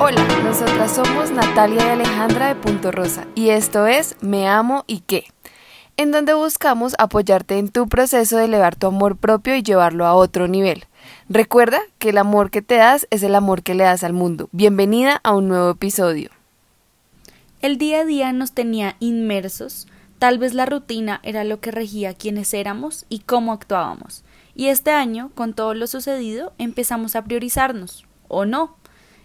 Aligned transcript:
Hola, 0.00 0.24
nosotras 0.44 0.94
somos 0.94 1.32
Natalia 1.32 1.86
y 1.86 1.88
Alejandra 1.88 2.46
de 2.46 2.54
Punto 2.54 2.92
Rosa 2.92 3.26
y 3.34 3.50
esto 3.50 3.88
es 3.88 4.14
Me 4.20 4.46
Amo 4.46 4.84
y 4.86 5.00
qué, 5.00 5.24
en 5.96 6.12
donde 6.12 6.34
buscamos 6.34 6.94
apoyarte 6.98 7.58
en 7.58 7.68
tu 7.68 7.88
proceso 7.88 8.36
de 8.36 8.44
elevar 8.44 8.76
tu 8.76 8.86
amor 8.86 9.16
propio 9.16 9.56
y 9.56 9.64
llevarlo 9.64 10.06
a 10.06 10.14
otro 10.14 10.46
nivel. 10.46 10.84
Recuerda 11.28 11.80
que 11.98 12.10
el 12.10 12.18
amor 12.18 12.52
que 12.52 12.62
te 12.62 12.76
das 12.76 13.08
es 13.10 13.24
el 13.24 13.34
amor 13.34 13.64
que 13.64 13.74
le 13.74 13.82
das 13.82 14.04
al 14.04 14.12
mundo. 14.12 14.48
Bienvenida 14.52 15.20
a 15.24 15.34
un 15.34 15.48
nuevo 15.48 15.70
episodio. 15.70 16.30
El 17.60 17.76
día 17.76 18.02
a 18.02 18.04
día 18.04 18.32
nos 18.32 18.52
tenía 18.52 18.94
inmersos, 19.00 19.88
tal 20.20 20.38
vez 20.38 20.54
la 20.54 20.64
rutina 20.64 21.18
era 21.24 21.42
lo 21.42 21.58
que 21.58 21.72
regía 21.72 22.14
quiénes 22.14 22.54
éramos 22.54 23.04
y 23.08 23.18
cómo 23.18 23.52
actuábamos. 23.52 24.22
Y 24.54 24.68
este 24.68 24.92
año, 24.92 25.32
con 25.34 25.54
todo 25.54 25.74
lo 25.74 25.88
sucedido, 25.88 26.52
empezamos 26.58 27.16
a 27.16 27.24
priorizarnos, 27.24 28.06
¿o 28.28 28.44
no? 28.44 28.76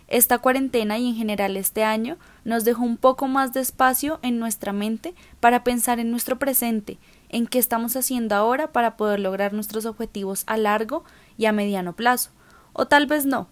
Esta 0.07 0.37
cuarentena 0.37 0.97
y 0.97 1.09
en 1.09 1.15
general 1.15 1.57
este 1.57 1.83
año 1.83 2.17
nos 2.43 2.65
dejó 2.65 2.83
un 2.83 2.97
poco 2.97 3.27
más 3.27 3.53
de 3.53 3.61
espacio 3.61 4.19
en 4.21 4.39
nuestra 4.39 4.73
mente 4.73 5.15
para 5.39 5.63
pensar 5.63 5.99
en 5.99 6.11
nuestro 6.11 6.37
presente, 6.39 6.99
en 7.29 7.47
qué 7.47 7.59
estamos 7.59 7.95
haciendo 7.95 8.35
ahora 8.35 8.71
para 8.71 8.97
poder 8.97 9.19
lograr 9.19 9.53
nuestros 9.53 9.85
objetivos 9.85 10.43
a 10.45 10.57
largo 10.57 11.03
y 11.37 11.45
a 11.45 11.51
mediano 11.51 11.93
plazo. 11.93 12.31
O 12.73 12.87
tal 12.87 13.07
vez 13.07 13.25
no, 13.25 13.47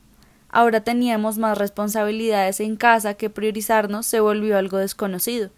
Ahora 0.51 0.81
teníamos 0.81 1.37
más 1.37 1.57
responsabilidades 1.57 2.59
en 2.59 2.75
casa 2.75 3.13
que 3.13 3.29
priorizarnos 3.29 4.05
se 4.05 4.19
volvió 4.19 4.57
algo 4.57 4.77
desconocido. 4.77 5.49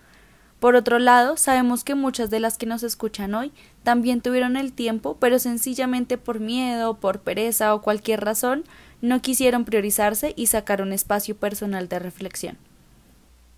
Por 0.59 0.75
otro 0.75 0.99
lado, 0.99 1.35
sabemos 1.35 1.83
que 1.83 1.95
muchas 1.95 2.29
de 2.29 2.39
las 2.39 2.57
que 2.57 2.67
nos 2.67 2.83
escuchan 2.83 3.33
hoy 3.33 3.51
también 3.83 4.21
tuvieron 4.21 4.55
el 4.55 4.71
tiempo, 4.71 5.17
pero 5.19 5.39
sencillamente 5.39 6.17
por 6.17 6.39
miedo, 6.39 6.99
por 6.99 7.19
pereza 7.19 7.73
o 7.73 7.81
cualquier 7.81 8.23
razón, 8.23 8.63
no 9.03 9.21
quisieron 9.21 9.65
priorizarse 9.65 10.33
y 10.37 10.47
sacar 10.47 10.81
un 10.81 10.93
espacio 10.93 11.35
personal 11.35 11.89
de 11.89 11.99
reflexión. 11.99 12.57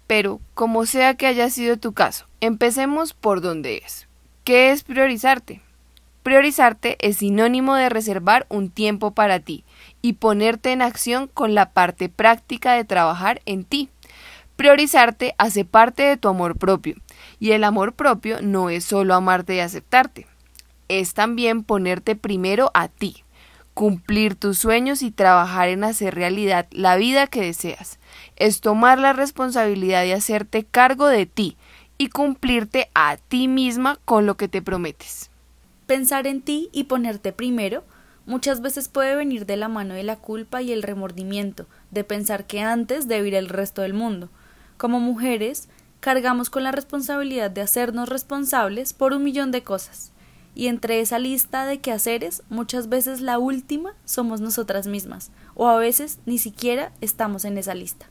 Pero, 0.08 0.42
como 0.56 0.88
sea 0.88 1.14
que 1.14 1.28
haya 1.28 1.52
sido 1.52 1.78
tu 1.78 1.94
caso, 1.94 2.26
empecemos 2.42 3.14
por 3.14 3.42
donde 3.42 3.78
es. 3.86 4.08
¿Qué 4.44 4.72
es 4.72 4.84
priorizarte? 4.84 5.62
Priorizarte 6.24 6.98
es 7.00 7.18
sinónimo 7.18 7.76
de 7.76 7.90
reservar 7.90 8.48
un 8.50 8.72
tiempo 8.72 9.12
para 9.12 9.40
ti 9.40 9.64
y 10.02 10.14
ponerte 10.14 10.72
en 10.72 10.82
acción 10.82 11.28
con 11.32 11.54
la 11.54 11.70
parte 11.70 12.10
práctica 12.10 12.74
de 12.74 12.84
trabajar 12.84 13.44
en 13.46 13.66
ti. 13.66 13.90
Priorizarte 14.56 15.36
hace 15.38 15.64
parte 15.64 16.02
de 16.02 16.18
tu 16.18 16.28
amor 16.28 16.58
propio 16.58 16.96
y 17.40 17.52
el 17.52 17.64
amor 17.64 17.94
propio 17.94 18.42
no 18.42 18.72
es 18.72 18.84
solo 18.84 19.14
amarte 19.14 19.56
y 19.56 19.60
aceptarte, 19.60 20.26
es 20.88 21.14
también 21.14 21.64
ponerte 21.64 22.16
primero 22.16 22.72
a 22.74 22.88
ti, 22.88 23.25
cumplir 23.76 24.36
tus 24.36 24.58
sueños 24.58 25.04
y 25.04 25.12
trabajar 25.12 25.68
en 25.68 25.84
hacer 25.84 26.16
realidad 26.16 26.66
la 26.72 26.96
vida 26.96 27.28
que 27.28 27.42
deseas. 27.42 28.00
Es 28.38 28.62
tomar 28.62 28.98
la 28.98 29.14
responsabilidad 29.14 30.02
de 30.02 30.14
hacerte 30.14 30.64
cargo 30.64 31.08
de 31.08 31.28
ti 31.28 31.58
y 31.98 32.08
cumplirte 32.08 32.90
a 32.96 33.18
ti 33.18 33.48
misma 33.48 34.00
con 34.06 34.26
lo 34.26 34.38
que 34.38 34.48
te 34.48 34.62
prometes. 34.62 35.30
Pensar 35.86 36.26
en 36.26 36.42
ti 36.42 36.70
y 36.72 36.86
ponerte 36.86 37.34
primero 37.34 37.84
muchas 38.26 38.62
veces 38.62 38.88
puede 38.88 39.14
venir 39.14 39.46
de 39.46 39.58
la 39.58 39.68
mano 39.68 39.94
de 39.94 40.04
la 40.04 40.16
culpa 40.16 40.62
y 40.62 40.72
el 40.72 40.82
remordimiento, 40.82 41.68
de 41.92 42.04
pensar 42.04 42.48
que 42.48 42.62
antes 42.62 43.08
debe 43.10 43.38
el 43.38 43.50
resto 43.50 43.82
del 43.82 43.94
mundo. 43.94 44.30
Como 44.78 45.02
mujeres, 45.02 45.68
cargamos 46.00 46.50
con 46.50 46.64
la 46.64 46.72
responsabilidad 46.72 47.52
de 47.52 47.62
hacernos 47.62 48.08
responsables 48.08 48.94
por 48.94 49.14
un 49.14 49.24
millón 49.24 49.52
de 49.52 49.64
cosas. 49.64 50.14
Y 50.56 50.68
entre 50.68 51.02
esa 51.02 51.20
lista 51.20 51.66
de 51.66 51.80
quehaceres, 51.80 52.42
muchas 52.50 52.88
veces 52.88 53.20
la 53.20 53.38
última 53.38 53.94
somos 54.06 54.40
nosotras 54.40 54.88
mismas, 54.88 55.32
o 55.54 55.68
a 55.68 55.78
veces 55.78 56.20
ni 56.26 56.38
siquiera 56.38 56.94
estamos 57.02 57.44
en 57.44 57.58
esa 57.58 57.76
lista. 57.76 58.10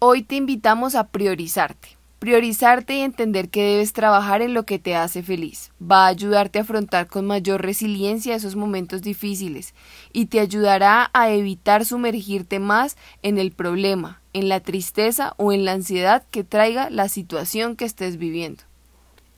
Hoy 0.00 0.22
te 0.22 0.34
invitamos 0.34 0.96
a 0.96 1.06
priorizarte. 1.06 1.96
Priorizarte 2.18 2.94
y 2.94 3.00
entender 3.00 3.50
que 3.50 3.62
debes 3.62 3.92
trabajar 3.92 4.42
en 4.42 4.52
lo 4.52 4.64
que 4.64 4.78
te 4.78 4.96
hace 4.96 5.22
feliz. 5.22 5.70
Va 5.80 6.06
a 6.06 6.08
ayudarte 6.08 6.58
a 6.58 6.62
afrontar 6.62 7.06
con 7.06 7.26
mayor 7.26 7.62
resiliencia 7.62 8.34
esos 8.34 8.56
momentos 8.56 9.02
difíciles 9.02 9.74
y 10.12 10.26
te 10.26 10.40
ayudará 10.40 11.10
a 11.12 11.30
evitar 11.30 11.84
sumergirte 11.84 12.58
más 12.58 12.96
en 13.22 13.38
el 13.38 13.52
problema, 13.52 14.20
en 14.32 14.48
la 14.48 14.60
tristeza 14.60 15.34
o 15.36 15.52
en 15.52 15.64
la 15.64 15.72
ansiedad 15.72 16.24
que 16.30 16.44
traiga 16.44 16.90
la 16.90 17.08
situación 17.08 17.76
que 17.76 17.84
estés 17.84 18.16
viviendo. 18.16 18.64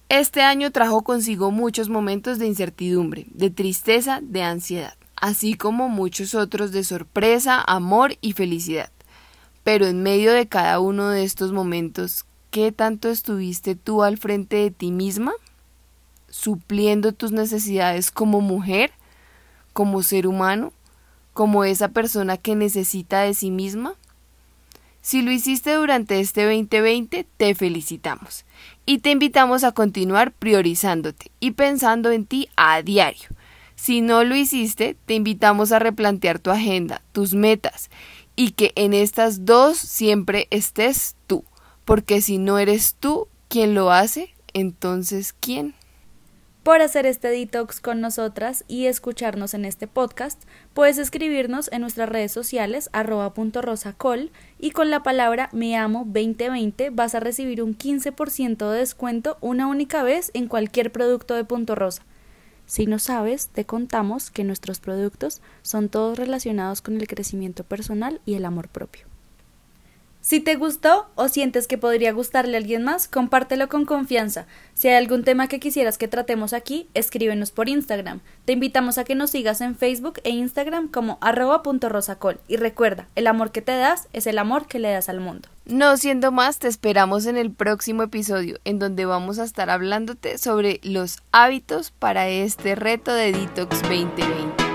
Este 0.08 0.42
año 0.42 0.70
trajo 0.70 1.02
consigo 1.02 1.50
muchos 1.50 1.88
momentos 1.88 2.38
de 2.38 2.46
incertidumbre, 2.46 3.26
de 3.30 3.50
tristeza, 3.50 4.20
de 4.22 4.42
ansiedad, 4.42 4.94
así 5.16 5.54
como 5.54 5.88
muchos 5.88 6.34
otros 6.34 6.72
de 6.72 6.84
sorpresa, 6.84 7.60
amor 7.60 8.16
y 8.20 8.32
felicidad. 8.32 8.90
Pero 9.64 9.86
en 9.86 10.02
medio 10.02 10.32
de 10.32 10.46
cada 10.46 10.78
uno 10.78 11.08
de 11.08 11.24
estos 11.24 11.52
momentos, 11.52 12.24
¿Qué 12.56 12.72
tanto 12.72 13.10
estuviste 13.10 13.74
tú 13.74 14.02
al 14.02 14.16
frente 14.16 14.56
de 14.56 14.70
ti 14.70 14.90
misma? 14.90 15.32
¿Supliendo 16.30 17.12
tus 17.12 17.30
necesidades 17.30 18.10
como 18.10 18.40
mujer, 18.40 18.92
como 19.74 20.02
ser 20.02 20.26
humano, 20.26 20.72
como 21.34 21.64
esa 21.64 21.88
persona 21.88 22.38
que 22.38 22.56
necesita 22.56 23.20
de 23.20 23.34
sí 23.34 23.50
misma? 23.50 23.92
Si 25.06 25.22
lo 25.22 25.30
hiciste 25.30 25.72
durante 25.72 26.18
este 26.18 26.46
2020, 26.46 27.28
te 27.36 27.54
felicitamos 27.54 28.44
y 28.86 28.98
te 28.98 29.12
invitamos 29.12 29.62
a 29.62 29.70
continuar 29.70 30.32
priorizándote 30.32 31.30
y 31.38 31.52
pensando 31.52 32.10
en 32.10 32.26
ti 32.26 32.48
a 32.56 32.82
diario. 32.82 33.28
Si 33.76 34.00
no 34.00 34.24
lo 34.24 34.34
hiciste, 34.34 34.96
te 35.06 35.14
invitamos 35.14 35.70
a 35.70 35.78
replantear 35.78 36.40
tu 36.40 36.50
agenda, 36.50 37.02
tus 37.12 37.34
metas 37.34 37.88
y 38.34 38.50
que 38.50 38.72
en 38.74 38.94
estas 38.94 39.44
dos 39.44 39.78
siempre 39.78 40.48
estés 40.50 41.14
tú 41.28 41.44
porque 41.84 42.20
si 42.20 42.38
no 42.38 42.58
eres 42.58 42.96
tú 42.98 43.28
quien 43.46 43.76
lo 43.76 43.92
hace, 43.92 44.34
entonces 44.54 45.36
¿quién? 45.38 45.76
Por 46.66 46.82
hacer 46.82 47.06
este 47.06 47.28
detox 47.28 47.78
con 47.78 48.00
nosotras 48.00 48.64
y 48.66 48.86
escucharnos 48.86 49.54
en 49.54 49.64
este 49.64 49.86
podcast, 49.86 50.42
puedes 50.74 50.98
escribirnos 50.98 51.70
en 51.70 51.82
nuestras 51.82 52.08
redes 52.08 52.32
sociales 52.32 52.90
arroba 52.92 53.34
punto 53.34 53.62
rosacol 53.62 54.32
y 54.58 54.72
con 54.72 54.90
la 54.90 55.04
palabra 55.04 55.48
me 55.52 55.76
amo 55.76 56.00
2020 56.06 56.90
vas 56.90 57.14
a 57.14 57.20
recibir 57.20 57.62
un 57.62 57.78
15% 57.78 58.68
de 58.68 58.78
descuento 58.80 59.38
una 59.40 59.68
única 59.68 60.02
vez 60.02 60.32
en 60.34 60.48
cualquier 60.48 60.90
producto 60.90 61.36
de 61.36 61.44
Punto 61.44 61.76
Rosa. 61.76 62.02
Si 62.66 62.86
no 62.86 62.98
sabes, 62.98 63.46
te 63.46 63.64
contamos 63.64 64.32
que 64.32 64.42
nuestros 64.42 64.80
productos 64.80 65.42
son 65.62 65.88
todos 65.88 66.18
relacionados 66.18 66.82
con 66.82 66.96
el 66.96 67.06
crecimiento 67.06 67.62
personal 67.62 68.20
y 68.26 68.34
el 68.34 68.44
amor 68.44 68.66
propio. 68.66 69.06
Si 70.26 70.40
te 70.40 70.56
gustó 70.56 71.06
o 71.14 71.28
sientes 71.28 71.68
que 71.68 71.78
podría 71.78 72.10
gustarle 72.10 72.56
a 72.56 72.58
alguien 72.58 72.82
más, 72.82 73.06
compártelo 73.06 73.68
con 73.68 73.84
confianza. 73.84 74.46
Si 74.74 74.88
hay 74.88 74.96
algún 74.96 75.22
tema 75.22 75.46
que 75.46 75.60
quisieras 75.60 75.98
que 75.98 76.08
tratemos 76.08 76.52
aquí, 76.52 76.88
escríbenos 76.94 77.52
por 77.52 77.68
Instagram. 77.68 78.18
Te 78.44 78.54
invitamos 78.54 78.98
a 78.98 79.04
que 79.04 79.14
nos 79.14 79.30
sigas 79.30 79.60
en 79.60 79.76
Facebook 79.76 80.14
e 80.24 80.30
Instagram 80.30 80.88
como 80.88 81.18
arroba.rosacol. 81.20 82.40
Y 82.48 82.56
recuerda, 82.56 83.06
el 83.14 83.28
amor 83.28 83.52
que 83.52 83.62
te 83.62 83.76
das 83.76 84.08
es 84.12 84.26
el 84.26 84.38
amor 84.38 84.66
que 84.66 84.80
le 84.80 84.90
das 84.90 85.08
al 85.08 85.20
mundo. 85.20 85.48
No 85.64 85.96
siendo 85.96 86.32
más, 86.32 86.58
te 86.58 86.66
esperamos 86.66 87.26
en 87.26 87.36
el 87.36 87.52
próximo 87.52 88.02
episodio, 88.02 88.58
en 88.64 88.80
donde 88.80 89.04
vamos 89.04 89.38
a 89.38 89.44
estar 89.44 89.70
hablándote 89.70 90.38
sobre 90.38 90.80
los 90.82 91.22
hábitos 91.30 91.92
para 91.92 92.28
este 92.28 92.74
reto 92.74 93.14
de 93.14 93.30
Detox 93.30 93.80
2020. 93.82 94.65